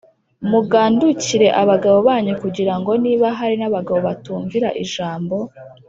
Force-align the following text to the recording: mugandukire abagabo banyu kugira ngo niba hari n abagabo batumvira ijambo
mugandukire 0.49 1.47
abagabo 1.61 1.97
banyu 2.07 2.33
kugira 2.41 2.73
ngo 2.79 2.91
niba 3.03 3.27
hari 3.39 3.55
n 3.57 3.63
abagabo 3.69 3.99
batumvira 4.07 4.67
ijambo 4.83 5.37